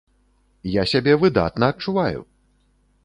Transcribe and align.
Я 0.75 0.85
сябе 0.93 1.13
выдатна 1.25 1.65
адчуваю! 1.75 2.19